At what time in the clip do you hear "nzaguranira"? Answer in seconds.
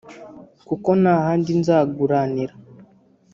1.59-2.53